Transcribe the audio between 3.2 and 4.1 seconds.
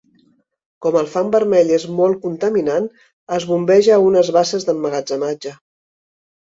es bombeja a